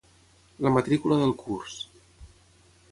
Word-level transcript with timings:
La 0.67 0.71
matrícula 0.77 1.21
del 1.21 1.37
curs... 1.43 1.79